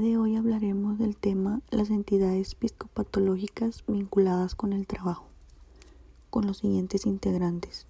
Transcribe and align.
de 0.00 0.16
hoy 0.16 0.34
hablaremos 0.34 0.98
del 0.98 1.16
tema 1.16 1.60
las 1.70 1.90
entidades 1.90 2.56
psicopatológicas 2.60 3.84
vinculadas 3.86 4.56
con 4.56 4.72
el 4.72 4.88
trabajo, 4.88 5.26
con 6.30 6.46
los 6.46 6.58
siguientes 6.58 7.06
integrantes. 7.06 7.86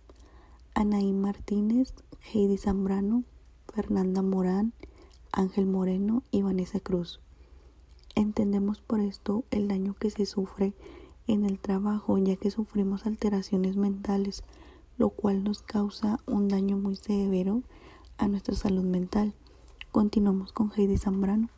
Anaí 0.74 1.12
Martínez, 1.12 1.94
Heidi 2.20 2.58
Zambrano, 2.58 3.24
Fernanda 3.72 4.20
Morán, 4.20 4.74
Ángel 5.32 5.66
Moreno 5.66 6.22
y 6.30 6.42
Vanessa 6.42 6.78
Cruz. 6.78 7.20
Entendemos 8.14 8.82
por 8.82 9.00
esto 9.00 9.44
el 9.50 9.68
daño 9.68 9.94
que 9.94 10.10
se 10.10 10.26
sufre 10.26 10.74
en 11.26 11.46
el 11.46 11.58
trabajo 11.58 12.18
ya 12.18 12.36
que 12.36 12.50
sufrimos 12.50 13.06
alteraciones 13.06 13.76
mentales, 13.76 14.44
lo 14.98 15.08
cual 15.08 15.42
nos 15.42 15.62
causa 15.62 16.18
un 16.26 16.48
daño 16.48 16.76
muy 16.76 16.96
severo 16.96 17.62
a 18.18 18.28
nuestra 18.28 18.54
salud 18.54 18.84
mental. 18.84 19.32
Continuamos 19.90 20.52
con 20.52 20.70
Heidi 20.76 20.98
Zambrano. 20.98 21.48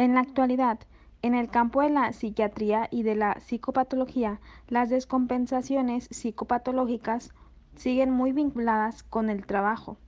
En 0.00 0.14
la 0.14 0.20
actualidad, 0.20 0.78
en 1.20 1.34
el 1.34 1.50
campo 1.50 1.82
de 1.82 1.90
la 1.90 2.14
psiquiatría 2.14 2.88
y 2.90 3.02
de 3.02 3.16
la 3.16 3.38
psicopatología, 3.38 4.40
las 4.66 4.88
descompensaciones 4.88 6.08
psicopatológicas 6.10 7.34
siguen 7.76 8.10
muy 8.10 8.32
vinculadas 8.32 9.02
con 9.02 9.28
el 9.28 9.44
trabajo. 9.44 9.98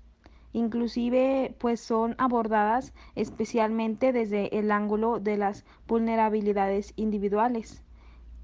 Inclusive, 0.55 1.55
pues 1.59 1.83
son 1.83 2.15
abordadas 2.17 2.95
especialmente 3.17 4.15
desde 4.15 4.59
el 4.59 4.71
ángulo 4.71 5.21
de 5.21 5.37
las 5.37 5.67
vulnerabilidades 5.87 6.95
individuales, 6.97 7.83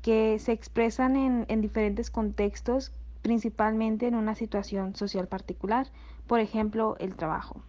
que 0.02 0.38
se 0.38 0.52
expresan 0.52 1.16
en, 1.16 1.46
en 1.48 1.62
diferentes 1.62 2.10
contextos, 2.10 2.92
principalmente 3.22 4.06
en 4.06 4.16
una 4.16 4.34
situación 4.34 4.94
social 4.94 5.28
particular, 5.28 5.86
por 6.26 6.40
ejemplo, 6.40 6.96
el 6.98 7.16
trabajo. 7.16 7.62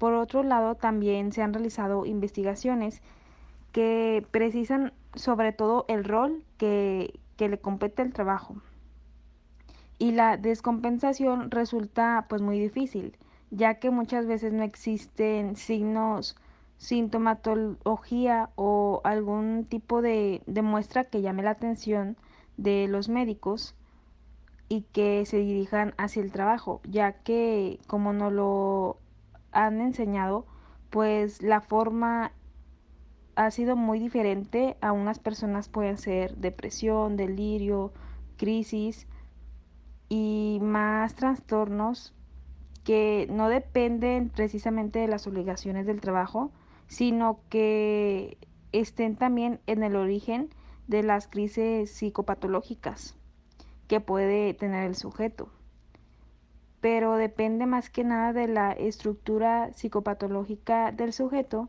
Por 0.00 0.14
otro 0.14 0.42
lado, 0.42 0.76
también 0.76 1.30
se 1.30 1.42
han 1.42 1.52
realizado 1.52 2.06
investigaciones 2.06 3.02
que 3.70 4.26
precisan 4.30 4.94
sobre 5.14 5.52
todo 5.52 5.84
el 5.88 6.04
rol 6.04 6.42
que, 6.56 7.20
le 7.36 7.58
compete 7.58 8.00
el 8.00 8.14
trabajo. 8.14 8.56
Y 9.98 10.12
la 10.12 10.38
descompensación 10.38 11.50
resulta 11.50 12.24
pues 12.30 12.40
muy 12.40 12.58
difícil, 12.58 13.18
ya 13.50 13.74
que 13.74 13.90
muchas 13.90 14.24
veces 14.26 14.54
no 14.54 14.62
existen 14.62 15.56
signos, 15.56 16.34
sintomatología 16.78 18.48
o 18.56 19.02
algún 19.04 19.66
tipo 19.66 20.00
de, 20.00 20.40
de 20.46 20.62
muestra 20.62 21.04
que 21.04 21.20
llame 21.20 21.42
la 21.42 21.50
atención 21.50 22.16
de 22.56 22.88
los 22.88 23.10
médicos 23.10 23.74
y 24.70 24.86
que 24.94 25.26
se 25.26 25.36
dirijan 25.36 25.92
hacia 25.98 26.22
el 26.22 26.32
trabajo, 26.32 26.80
ya 26.84 27.12
que 27.12 27.80
como 27.86 28.14
no 28.14 28.30
lo 28.30 28.96
han 29.52 29.80
enseñado, 29.80 30.46
pues 30.90 31.42
la 31.42 31.60
forma 31.60 32.32
ha 33.36 33.50
sido 33.50 33.76
muy 33.76 33.98
diferente. 33.98 34.76
A 34.80 34.92
unas 34.92 35.18
personas 35.18 35.68
pueden 35.68 35.98
ser 35.98 36.36
depresión, 36.36 37.16
delirio, 37.16 37.92
crisis 38.36 39.06
y 40.08 40.58
más 40.62 41.14
trastornos 41.14 42.14
que 42.84 43.26
no 43.30 43.48
dependen 43.48 44.30
precisamente 44.30 44.98
de 44.98 45.08
las 45.08 45.26
obligaciones 45.26 45.86
del 45.86 46.00
trabajo, 46.00 46.50
sino 46.86 47.40
que 47.48 48.38
estén 48.72 49.16
también 49.16 49.60
en 49.66 49.82
el 49.82 49.96
origen 49.96 50.50
de 50.86 51.02
las 51.02 51.28
crisis 51.28 51.90
psicopatológicas 51.92 53.16
que 53.86 54.00
puede 54.00 54.54
tener 54.54 54.84
el 54.84 54.96
sujeto. 54.96 55.50
Pero 56.80 57.16
depende 57.16 57.66
más 57.66 57.90
que 57.90 58.04
nada 58.04 58.32
de 58.32 58.48
la 58.48 58.72
estructura 58.72 59.72
psicopatológica 59.72 60.92
del 60.92 61.12
sujeto 61.12 61.68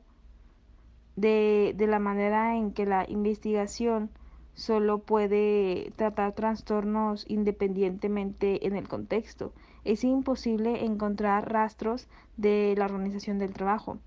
de, 1.16 1.76
la 1.78 2.00
manera 2.00 2.56
en 2.56 2.72
que 2.72 2.86
la 2.86 3.06
investigación 3.08 4.10
solo 4.54 5.00
puede 5.00 5.94
tratar 5.96 6.34
trastornos 6.34 7.26
independientemente 7.28 8.66
en 8.68 8.76
el 8.76 8.88
contexto. 8.88 9.54
Es 9.84 10.04
imposible 10.04 10.86
encontrar 10.86 11.52
rastros 11.52 12.08
de 12.38 12.76
la 12.78 12.86
organización 12.86 13.40
del 13.40 13.54
trabajo. 13.54 14.00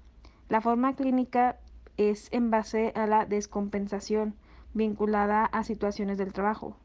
La 0.49 0.61
forma 0.61 0.95
clínica 0.95 1.59
es 1.97 2.29
en 2.33 2.51
base 2.51 2.93
a 2.95 3.07
la 3.07 3.25
descompensación 3.25 4.35
vinculada 4.75 5.45
a 5.45 5.65
situaciones 5.65 6.19
del 6.19 6.33
trabajo. 6.33 6.77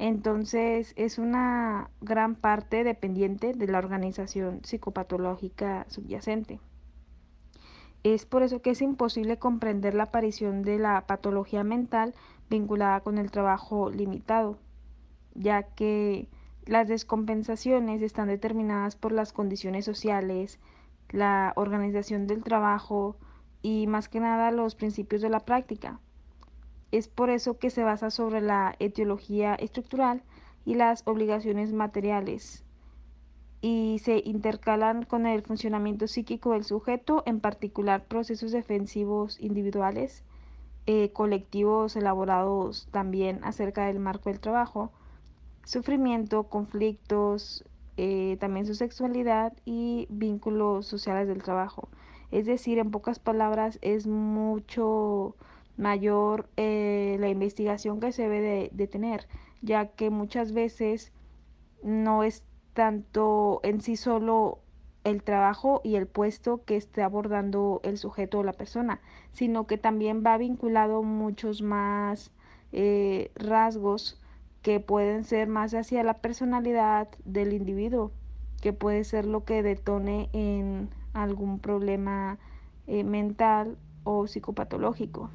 Entonces 0.00 0.94
es 0.96 1.18
una 1.18 1.90
gran 2.00 2.34
parte 2.34 2.84
dependiente 2.84 3.52
de 3.52 3.66
la 3.66 3.76
organización 3.76 4.64
psicopatológica 4.64 5.84
subyacente. 5.90 6.58
Es 8.02 8.24
por 8.24 8.42
eso 8.42 8.62
que 8.62 8.70
es 8.70 8.80
imposible 8.80 9.38
comprender 9.38 9.92
la 9.92 10.04
aparición 10.04 10.62
de 10.62 10.78
la 10.78 11.06
patología 11.06 11.64
mental 11.64 12.14
vinculada 12.48 13.00
con 13.00 13.18
el 13.18 13.30
trabajo 13.30 13.90
limitado, 13.90 14.58
ya 15.34 15.64
que 15.64 16.28
las 16.64 16.88
descompensaciones 16.88 18.00
están 18.00 18.28
determinadas 18.28 18.96
por 18.96 19.12
las 19.12 19.34
condiciones 19.34 19.84
sociales, 19.84 20.60
la 21.10 21.52
organización 21.56 22.26
del 22.26 22.42
trabajo 22.42 23.18
y 23.60 23.86
más 23.86 24.08
que 24.08 24.20
nada 24.20 24.50
los 24.50 24.76
principios 24.76 25.20
de 25.20 25.28
la 25.28 25.40
práctica. 25.40 26.00
Es 26.90 27.08
por 27.08 27.30
eso 27.30 27.58
que 27.58 27.70
se 27.70 27.84
basa 27.84 28.10
sobre 28.10 28.40
la 28.40 28.74
etiología 28.78 29.54
estructural 29.54 30.22
y 30.64 30.74
las 30.74 31.02
obligaciones 31.06 31.72
materiales, 31.72 32.64
y 33.62 34.00
se 34.02 34.22
intercalan 34.24 35.04
con 35.04 35.26
el 35.26 35.42
funcionamiento 35.42 36.06
psíquico 36.06 36.52
del 36.52 36.64
sujeto, 36.64 37.22
en 37.26 37.40
particular 37.40 38.04
procesos 38.04 38.52
defensivos 38.52 39.38
individuales, 39.40 40.24
eh, 40.86 41.10
colectivos 41.12 41.94
elaborados 41.94 42.88
también 42.90 43.40
acerca 43.44 43.86
del 43.86 44.00
marco 44.00 44.30
del 44.30 44.40
trabajo, 44.40 44.90
sufrimiento, 45.64 46.44
conflictos, 46.44 47.64
eh, 47.96 48.38
también 48.40 48.66
su 48.66 48.74
sexualidad 48.74 49.52
y 49.66 50.06
vínculos 50.08 50.86
sociales 50.86 51.28
del 51.28 51.42
trabajo. 51.42 51.88
Es 52.30 52.46
decir, 52.46 52.78
en 52.78 52.90
pocas 52.90 53.18
palabras, 53.18 53.78
es 53.82 54.06
mucho 54.06 55.36
mayor 55.80 56.48
eh, 56.56 57.16
la 57.18 57.28
investigación 57.28 58.00
que 58.00 58.12
se 58.12 58.28
debe 58.28 58.70
de 58.72 58.86
tener, 58.86 59.26
ya 59.62 59.86
que 59.86 60.10
muchas 60.10 60.52
veces 60.52 61.12
no 61.82 62.22
es 62.22 62.44
tanto 62.74 63.60
en 63.64 63.80
sí 63.80 63.96
solo 63.96 64.58
el 65.04 65.22
trabajo 65.22 65.80
y 65.82 65.96
el 65.96 66.06
puesto 66.06 66.64
que 66.64 66.76
esté 66.76 67.02
abordando 67.02 67.80
el 67.82 67.96
sujeto 67.96 68.40
o 68.40 68.42
la 68.42 68.52
persona, 68.52 69.00
sino 69.32 69.66
que 69.66 69.78
también 69.78 70.22
va 70.24 70.36
vinculado 70.36 71.02
muchos 71.02 71.62
más 71.62 72.30
eh, 72.72 73.32
rasgos 73.34 74.20
que 74.60 74.80
pueden 74.80 75.24
ser 75.24 75.48
más 75.48 75.72
hacia 75.72 76.04
la 76.04 76.18
personalidad 76.18 77.08
del 77.24 77.54
individuo, 77.54 78.12
que 78.60 78.74
puede 78.74 79.04
ser 79.04 79.24
lo 79.24 79.44
que 79.44 79.62
detone 79.62 80.28
en 80.34 80.90
algún 81.14 81.58
problema 81.58 82.38
eh, 82.86 83.02
mental 83.02 83.78
o 84.04 84.26
psicopatológico. 84.26 85.30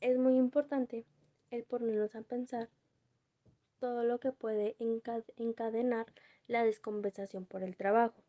Es 0.00 0.16
muy 0.16 0.36
importante 0.36 1.04
el 1.50 1.64
ponernos 1.64 2.14
a 2.14 2.22
pensar 2.22 2.70
todo 3.80 4.02
lo 4.02 4.18
que 4.18 4.32
puede 4.32 4.74
encadenar 5.36 6.06
la 6.46 6.64
descompensación 6.64 7.44
por 7.44 7.62
el 7.62 7.76
trabajo, 7.76 8.22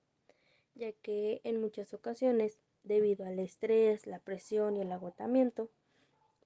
ya 0.76 0.92
que 0.92 1.40
en 1.46 1.62
muchas 1.62 1.94
ocasiones, 1.94 2.60
debido 2.84 3.26
al 3.26 3.40
estrés, 3.40 4.06
la 4.06 4.20
presión 4.20 4.76
y 4.76 4.82
el 4.82 4.92
agotamiento 4.92 5.70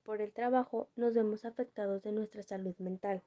por 0.03 0.21
el 0.21 0.31
trabajo, 0.31 0.89
nos 0.95 1.15
vemos 1.15 1.43
afectados 1.43 2.03
de 2.03 2.11
nuestra 2.11 2.43
salud 2.43 2.75
mental. 2.77 3.23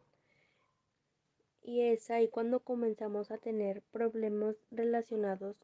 Y 1.63 1.81
es 1.81 2.11
ahí 2.13 2.29
cuando 2.29 2.61
comenzamos 2.61 3.33
a 3.33 3.39
tener 3.39 3.83
problemas 3.91 4.55
relacionados 4.71 5.57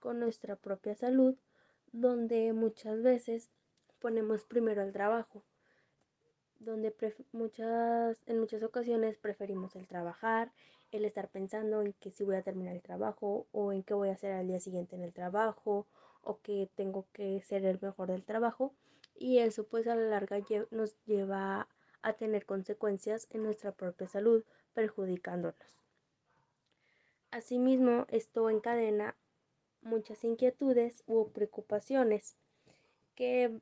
con 0.00 0.20
nuestra 0.20 0.56
propia 0.56 0.94
salud, 0.94 1.36
donde 1.92 2.54
muchas 2.54 3.02
veces 3.02 3.50
ponemos 4.00 4.46
primero 4.46 4.82
el 4.82 4.92
trabajo 4.92 5.44
donde 6.64 6.94
muchas, 7.32 8.22
en 8.26 8.38
muchas 8.38 8.62
ocasiones 8.62 9.18
preferimos 9.18 9.76
el 9.76 9.86
trabajar, 9.86 10.52
el 10.90 11.04
estar 11.04 11.28
pensando 11.28 11.82
en 11.82 11.92
que 11.94 12.10
si 12.10 12.24
voy 12.24 12.36
a 12.36 12.42
terminar 12.42 12.74
el 12.74 12.82
trabajo 12.82 13.46
o 13.52 13.72
en 13.72 13.82
qué 13.82 13.94
voy 13.94 14.10
a 14.10 14.12
hacer 14.12 14.32
al 14.32 14.46
día 14.46 14.60
siguiente 14.60 14.96
en 14.96 15.02
el 15.02 15.12
trabajo 15.12 15.86
o 16.22 16.38
que 16.40 16.68
tengo 16.74 17.06
que 17.12 17.40
ser 17.42 17.64
el 17.64 17.78
mejor 17.80 18.08
del 18.08 18.24
trabajo 18.24 18.74
y 19.18 19.38
eso 19.38 19.64
pues 19.64 19.86
a 19.86 19.94
la 19.94 20.02
larga 20.02 20.38
nos 20.70 20.96
lleva 21.04 21.68
a 22.02 22.12
tener 22.14 22.46
consecuencias 22.46 23.26
en 23.30 23.42
nuestra 23.42 23.72
propia 23.72 24.08
salud 24.08 24.44
perjudicándonos. 24.74 25.78
Asimismo, 27.30 28.06
esto 28.08 28.50
encadena 28.50 29.16
muchas 29.80 30.22
inquietudes 30.24 31.02
u 31.06 31.30
preocupaciones 31.30 32.36
que 33.14 33.60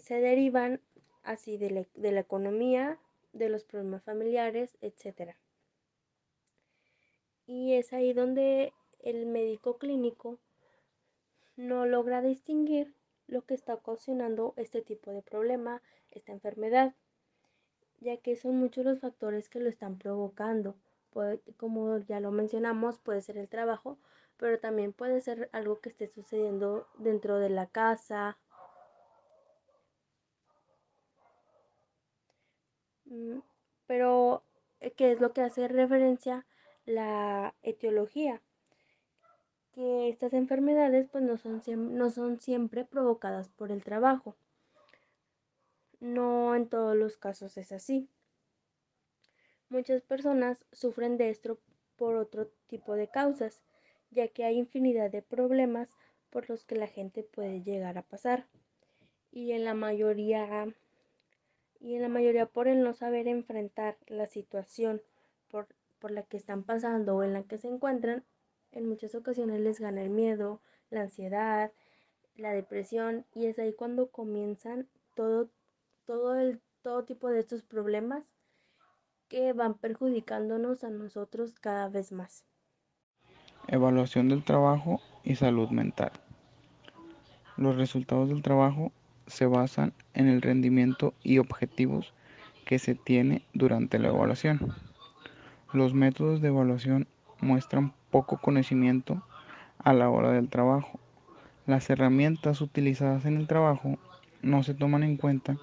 se 0.00 0.20
derivan 0.20 0.80
así 1.24 1.56
de 1.56 1.86
la, 1.94 2.20
economía, 2.20 2.98
de 3.32 3.48
los 3.48 3.64
problemas 3.64 4.02
familiares, 4.04 4.76
etc. 4.80 5.34
Y 7.46 7.74
es 7.74 7.92
ahí 7.92 8.12
donde 8.12 8.72
el 9.00 9.26
médico 9.26 9.78
clínico 9.78 10.38
no 11.56 11.86
logra 11.86 12.22
distinguir 12.22 12.94
lo 13.26 13.42
que 13.42 13.54
está 13.54 13.74
ocasionando 13.74 14.54
este 14.56 14.82
tipo 14.82 15.10
de 15.10 15.22
problema, 15.22 15.82
esta 16.10 16.32
enfermedad, 16.32 16.94
ya 18.00 18.16
que 18.18 18.36
son 18.36 18.56
muchos 18.56 18.84
los 18.84 19.00
factores 19.00 19.48
que 19.48 19.60
lo 19.60 19.68
están 19.68 19.98
provocando. 19.98 20.76
como 21.56 21.98
ya 21.98 22.20
lo 22.20 22.32
mencionamos, 22.32 22.98
puede 22.98 23.22
ser 23.22 23.38
el 23.38 23.48
trabajo, 23.48 23.98
pero 24.36 24.58
también 24.58 24.92
puede 24.92 25.20
ser 25.20 25.48
algo 25.52 25.80
que 25.80 25.88
esté 25.88 26.08
sucediendo 26.08 26.88
dentro 26.98 27.38
de 27.38 27.50
la 27.50 27.66
casa. 27.66 28.36
Pero, 33.86 34.42
eh, 34.80 34.92
¿qué 34.92 35.12
es 35.12 35.20
lo 35.20 35.32
que 35.32 35.42
hace 35.42 35.68
referencia 35.68 36.46
la 36.86 37.54
etiología? 37.62 38.40
Que 39.72 40.08
estas 40.08 40.32
enfermedades 40.32 41.08
pues 41.10 41.24
no 41.24 41.36
son, 41.36 41.62
no 41.96 42.10
son 42.10 42.40
siempre 42.40 42.84
provocadas 42.84 43.48
por 43.48 43.72
el 43.72 43.82
trabajo. 43.82 44.36
No 46.00 46.54
en 46.54 46.68
todos 46.68 46.96
los 46.96 47.16
casos 47.16 47.56
es 47.56 47.72
así. 47.72 48.08
Muchas 49.68 50.02
personas 50.02 50.64
sufren 50.72 51.16
de 51.16 51.30
esto 51.30 51.58
por 51.96 52.16
otro 52.16 52.48
tipo 52.66 52.94
de 52.94 53.08
causas, 53.08 53.62
ya 54.10 54.28
que 54.28 54.44
hay 54.44 54.58
infinidad 54.58 55.10
de 55.10 55.22
problemas 55.22 55.88
por 56.30 56.48
los 56.48 56.64
que 56.64 56.76
la 56.76 56.86
gente 56.86 57.22
puede 57.22 57.62
llegar 57.62 57.98
a 57.98 58.02
pasar. 58.02 58.46
Y 59.30 59.52
en 59.52 59.64
la 59.64 59.74
mayoría 59.74 60.68
y 61.80 61.94
en 61.94 62.02
la 62.02 62.08
mayoría 62.08 62.46
por 62.46 62.68
el 62.68 62.82
no 62.82 62.94
saber 62.94 63.28
enfrentar 63.28 63.96
la 64.06 64.26
situación 64.26 65.02
por, 65.48 65.68
por 65.98 66.10
la 66.10 66.22
que 66.22 66.36
están 66.36 66.62
pasando 66.62 67.16
o 67.16 67.22
en 67.22 67.32
la 67.32 67.42
que 67.42 67.58
se 67.58 67.68
encuentran, 67.68 68.24
en 68.72 68.88
muchas 68.88 69.14
ocasiones 69.14 69.60
les 69.60 69.80
gana 69.80 70.02
el 70.02 70.10
miedo, 70.10 70.60
la 70.90 71.02
ansiedad, 71.02 71.72
la 72.36 72.52
depresión 72.52 73.24
y 73.34 73.46
es 73.46 73.58
ahí 73.58 73.72
cuando 73.72 74.10
comienzan 74.10 74.88
todo 75.14 75.48
todo 76.06 76.34
el 76.34 76.60
todo 76.82 77.04
tipo 77.04 77.30
de 77.30 77.40
estos 77.40 77.62
problemas 77.62 78.24
que 79.28 79.52
van 79.52 79.74
perjudicándonos 79.74 80.84
a 80.84 80.90
nosotros 80.90 81.58
cada 81.58 81.88
vez 81.88 82.12
más. 82.12 82.44
Evaluación 83.68 84.28
del 84.28 84.44
trabajo 84.44 85.00
y 85.22 85.36
salud 85.36 85.70
mental. 85.70 86.12
Los 87.56 87.76
resultados 87.76 88.28
del 88.28 88.42
trabajo 88.42 88.92
se 89.26 89.46
basan 89.46 89.92
en 90.14 90.28
el 90.28 90.42
rendimiento 90.42 91.14
y 91.22 91.38
objetivos 91.38 92.12
que 92.64 92.78
se 92.78 92.94
tiene 92.94 93.42
durante 93.52 93.98
la 93.98 94.08
evaluación. 94.08 94.74
Los 95.72 95.94
métodos 95.94 96.40
de 96.40 96.48
evaluación 96.48 97.06
muestran 97.40 97.92
poco 98.10 98.38
conocimiento 98.38 99.22
a 99.78 99.92
la 99.92 100.08
hora 100.08 100.30
del 100.30 100.48
trabajo. 100.48 101.00
Las 101.66 101.88
herramientas 101.90 102.60
utilizadas 102.60 103.24
en 103.24 103.36
el 103.36 103.46
trabajo 103.46 103.98
no 104.42 104.62
se 104.62 104.74
toman 104.74 105.02
en 105.02 105.16
cuenta 105.16 105.56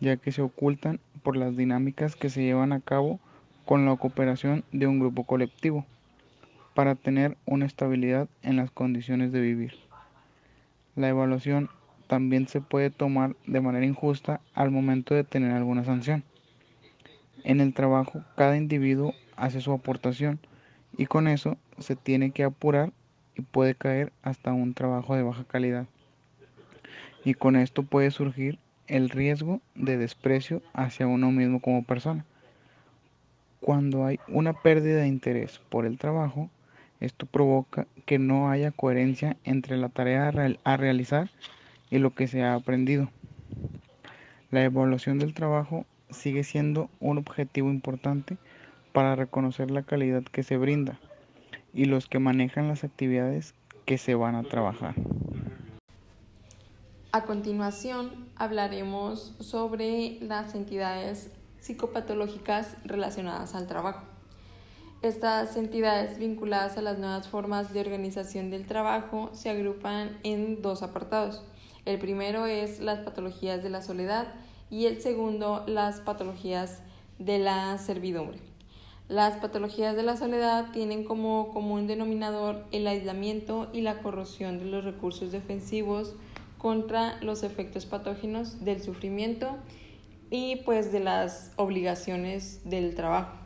ya 0.00 0.16
que 0.16 0.32
se 0.32 0.42
ocultan 0.42 1.00
por 1.22 1.36
las 1.36 1.56
dinámicas 1.56 2.16
que 2.16 2.28
se 2.28 2.42
llevan 2.42 2.72
a 2.72 2.80
cabo 2.80 3.20
con 3.64 3.86
la 3.86 3.96
cooperación 3.96 4.64
de 4.72 4.86
un 4.86 5.00
grupo 5.00 5.24
colectivo 5.24 5.86
para 6.74 6.94
tener 6.94 7.36
una 7.46 7.66
estabilidad 7.66 8.28
en 8.42 8.56
las 8.56 8.70
condiciones 8.70 9.32
de 9.32 9.40
vivir. 9.40 9.74
La 10.96 11.08
evaluación 11.08 11.70
también 12.06 12.48
se 12.48 12.60
puede 12.60 12.90
tomar 12.90 13.36
de 13.46 13.60
manera 13.60 13.86
injusta 13.86 14.40
al 14.54 14.70
momento 14.70 15.14
de 15.14 15.24
tener 15.24 15.52
alguna 15.52 15.84
sanción. 15.84 16.24
En 17.44 17.60
el 17.60 17.74
trabajo 17.74 18.22
cada 18.36 18.56
individuo 18.56 19.14
hace 19.36 19.60
su 19.60 19.72
aportación 19.72 20.38
y 20.96 21.06
con 21.06 21.28
eso 21.28 21.56
se 21.78 21.96
tiene 21.96 22.30
que 22.30 22.44
apurar 22.44 22.92
y 23.34 23.42
puede 23.42 23.74
caer 23.74 24.12
hasta 24.22 24.52
un 24.52 24.74
trabajo 24.74 25.16
de 25.16 25.22
baja 25.22 25.44
calidad. 25.44 25.86
Y 27.24 27.34
con 27.34 27.56
esto 27.56 27.82
puede 27.82 28.10
surgir 28.10 28.58
el 28.86 29.10
riesgo 29.10 29.60
de 29.74 29.96
desprecio 29.96 30.62
hacia 30.72 31.06
uno 31.06 31.30
mismo 31.30 31.60
como 31.60 31.82
persona. 31.82 32.24
Cuando 33.60 34.04
hay 34.04 34.20
una 34.28 34.52
pérdida 34.52 35.00
de 35.00 35.08
interés 35.08 35.60
por 35.70 35.86
el 35.86 35.98
trabajo, 35.98 36.50
esto 37.00 37.26
provoca 37.26 37.86
que 38.04 38.18
no 38.18 38.50
haya 38.50 38.70
coherencia 38.70 39.36
entre 39.44 39.76
la 39.76 39.88
tarea 39.88 40.32
a 40.64 40.76
realizar 40.76 41.30
y 41.94 41.98
lo 42.00 42.12
que 42.12 42.26
se 42.26 42.42
ha 42.42 42.54
aprendido. 42.54 43.08
La 44.50 44.64
evaluación 44.64 45.20
del 45.20 45.32
trabajo 45.32 45.86
sigue 46.10 46.42
siendo 46.42 46.90
un 46.98 47.18
objetivo 47.18 47.70
importante 47.70 48.36
para 48.92 49.14
reconocer 49.14 49.70
la 49.70 49.84
calidad 49.84 50.24
que 50.24 50.42
se 50.42 50.56
brinda 50.56 50.98
y 51.72 51.84
los 51.84 52.08
que 52.08 52.18
manejan 52.18 52.66
las 52.66 52.82
actividades 52.82 53.54
que 53.84 53.96
se 53.96 54.16
van 54.16 54.34
a 54.34 54.42
trabajar. 54.42 54.96
A 57.12 57.22
continuación 57.22 58.26
hablaremos 58.34 59.36
sobre 59.38 60.18
las 60.20 60.56
entidades 60.56 61.30
psicopatológicas 61.60 62.76
relacionadas 62.84 63.54
al 63.54 63.68
trabajo. 63.68 64.02
Estas 65.00 65.56
entidades 65.56 66.18
vinculadas 66.18 66.76
a 66.76 66.82
las 66.82 66.98
nuevas 66.98 67.28
formas 67.28 67.72
de 67.72 67.80
organización 67.82 68.50
del 68.50 68.66
trabajo 68.66 69.30
se 69.32 69.50
agrupan 69.50 70.18
en 70.24 70.60
dos 70.60 70.82
apartados. 70.82 71.44
El 71.84 71.98
primero 71.98 72.46
es 72.46 72.80
las 72.80 73.00
patologías 73.00 73.62
de 73.62 73.70
la 73.70 73.82
soledad 73.82 74.28
y 74.70 74.86
el 74.86 75.02
segundo 75.02 75.64
las 75.66 76.00
patologías 76.00 76.80
de 77.18 77.38
la 77.38 77.76
servidumbre. 77.78 78.38
Las 79.08 79.36
patologías 79.36 79.94
de 79.94 80.02
la 80.02 80.16
soledad 80.16 80.72
tienen 80.72 81.04
como 81.04 81.50
común 81.50 81.86
denominador 81.86 82.64
el 82.72 82.86
aislamiento 82.86 83.68
y 83.74 83.82
la 83.82 83.98
corrosión 83.98 84.58
de 84.58 84.64
los 84.64 84.82
recursos 84.82 85.30
defensivos 85.30 86.14
contra 86.56 87.20
los 87.20 87.42
efectos 87.42 87.84
patógenos 87.84 88.64
del 88.64 88.82
sufrimiento 88.82 89.58
y 90.30 90.56
pues 90.64 90.90
de 90.90 91.00
las 91.00 91.52
obligaciones 91.56 92.62
del 92.64 92.94
trabajo. 92.94 93.36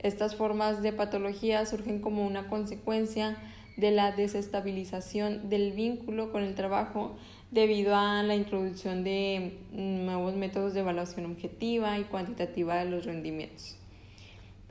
Estas 0.00 0.34
formas 0.34 0.82
de 0.82 0.92
patología 0.92 1.64
surgen 1.66 2.00
como 2.00 2.26
una 2.26 2.48
consecuencia 2.48 3.36
de 3.76 3.90
la 3.90 4.12
desestabilización 4.12 5.48
del 5.48 5.72
vínculo 5.72 6.32
con 6.32 6.42
el 6.42 6.54
trabajo 6.54 7.16
debido 7.50 7.94
a 7.94 8.22
la 8.22 8.34
introducción 8.34 9.04
de 9.04 9.58
nuevos 9.72 10.34
métodos 10.34 10.74
de 10.74 10.80
evaluación 10.80 11.26
objetiva 11.26 11.98
y 11.98 12.04
cuantitativa 12.04 12.76
de 12.76 12.90
los 12.90 13.04
rendimientos. 13.04 13.76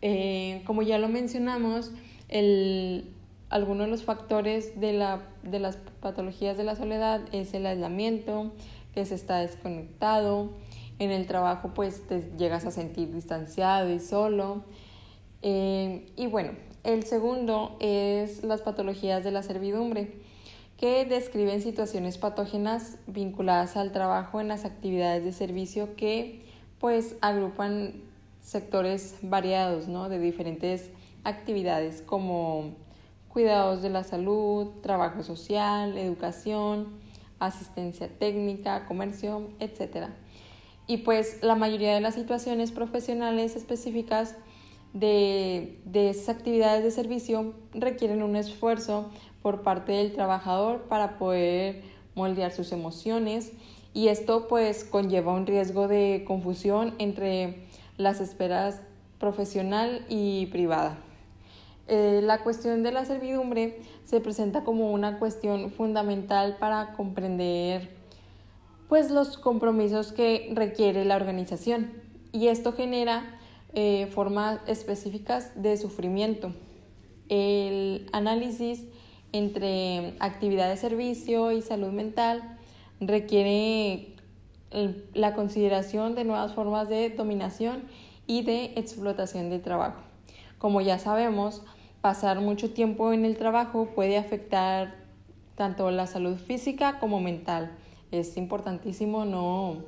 Eh, 0.01 0.61
como 0.65 0.81
ya 0.81 0.97
lo 0.97 1.07
mencionamos, 1.07 1.91
algunos 3.49 3.85
de 3.85 3.91
los 3.91 4.03
factores 4.03 4.79
de, 4.79 5.19
de 5.43 5.59
las 5.59 5.77
patologías 6.01 6.57
de 6.57 6.63
la 6.63 6.75
soledad 6.75 7.21
es 7.31 7.53
el 7.53 7.65
aislamiento, 7.65 8.51
que 8.93 9.05
se 9.05 9.15
está 9.15 9.39
desconectado, 9.39 10.51
en 10.99 11.11
el 11.11 11.27
trabajo 11.27 11.71
pues 11.73 12.07
te 12.07 12.31
llegas 12.37 12.65
a 12.65 12.71
sentir 12.71 13.13
distanciado 13.13 13.91
y 13.91 13.99
solo, 13.99 14.63
eh, 15.41 16.05
y 16.15 16.27
bueno, 16.27 16.51
el 16.85 17.03
segundo 17.03 17.75
es 17.79 18.43
las 18.43 18.61
patologías 18.61 19.23
de 19.23 19.31
la 19.31 19.43
servidumbre, 19.43 20.13
que 20.77 21.05
describen 21.05 21.61
situaciones 21.61 22.17
patógenas 22.17 22.97
vinculadas 23.07 23.75
al 23.75 23.91
trabajo 23.91 24.39
en 24.39 24.47
las 24.47 24.65
actividades 24.65 25.23
de 25.23 25.31
servicio 25.31 25.95
que 25.95 26.45
pues 26.79 27.15
agrupan 27.21 27.93
sectores 28.41 29.15
variados 29.21 29.87
¿no? 29.87 30.09
de 30.09 30.19
diferentes 30.19 30.89
actividades 31.23 32.01
como 32.01 32.75
cuidados 33.29 33.81
de 33.81 33.89
la 33.89 34.03
salud, 34.03 34.67
trabajo 34.81 35.23
social, 35.23 35.97
educación, 35.97 36.87
asistencia 37.39 38.07
técnica, 38.07 38.85
comercio, 38.85 39.49
etc. 39.59 40.07
Y 40.87 40.97
pues 40.97 41.41
la 41.41 41.55
mayoría 41.55 41.95
de 41.95 42.01
las 42.01 42.13
situaciones 42.13 42.71
profesionales 42.71 43.55
específicas 43.55 44.35
de, 44.95 45.81
esas 45.93 46.29
actividades 46.29 46.83
de 46.83 46.89
servicio 46.89 47.53
requieren 47.73 48.23
un 48.23 48.35
esfuerzo 48.35 49.11
por 49.41 49.61
parte 49.61 49.91
del 49.91 50.13
trabajador 50.13 50.83
para 50.83 51.17
poder 51.17 51.83
moldear 52.15 52.51
sus 52.53 52.71
emociones 52.71 53.51
y 53.93 54.07
esto 54.07 54.47
pues 54.47 54.85
conlleva 54.85 55.33
un 55.33 55.45
riesgo 55.45 55.87
de 55.89 56.23
confusión 56.25 56.95
entre 56.97 57.65
las 57.97 58.21
esferas 58.21 58.81
profesional 59.19 60.05
y 60.09 60.47
privada. 60.47 60.97
Eh, 61.87 62.21
la 62.23 62.39
cuestión 62.39 62.81
de 62.81 62.91
la 62.91 63.05
servidumbre 63.05 63.81
se 64.05 64.21
presenta 64.21 64.63
como 64.63 64.91
una 64.91 65.19
cuestión 65.19 65.71
fundamental 65.71 66.55
para 66.57 66.93
comprender 66.93 67.89
pues 68.87 69.11
los 69.11 69.37
compromisos 69.37 70.13
que 70.13 70.51
requiere 70.53 71.03
la 71.03 71.17
organización 71.17 71.91
y 72.31 72.47
esto 72.47 72.71
genera 72.73 73.39
eh, 73.75 74.07
formas 74.07 74.61
específicas 74.67 75.51
de 75.61 75.75
sufrimiento. 75.75 76.53
El 77.27 78.07
análisis 78.13 78.85
entre 79.33 80.13
actividad 80.19 80.69
de 80.69 80.77
servicio 80.77 81.51
y 81.51 81.61
salud 81.61 81.91
mental 81.91 82.57
requiere 83.01 84.15
la 85.13 85.33
consideración 85.35 86.15
de 86.15 86.23
nuevas 86.23 86.53
formas 86.53 86.87
de 86.87 87.09
dominación 87.09 87.83
y 88.27 88.43
de 88.43 88.73
explotación 88.77 89.49
del 89.49 89.61
trabajo. 89.61 89.99
Como 90.57 90.79
ya 90.79 90.97
sabemos, 90.97 91.61
pasar 91.99 92.39
mucho 92.39 92.71
tiempo 92.71 93.11
en 93.11 93.25
el 93.25 93.35
trabajo 93.35 93.89
puede 93.93 94.17
afectar 94.17 94.95
tanto 95.55 95.91
la 95.91 96.07
salud 96.07 96.37
física 96.37 96.99
como 96.99 97.19
mental. 97.19 97.71
Es 98.11 98.37
importantísimo 98.37 99.25
no, 99.25 99.83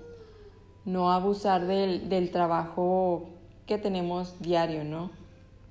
no 0.84 1.12
abusar 1.12 1.68
del, 1.68 2.10
del 2.10 2.32
trabajo 2.32 3.30
que 3.68 3.78
tenemos 3.78 4.40
diario, 4.40 4.84
¿no? 4.84 5.12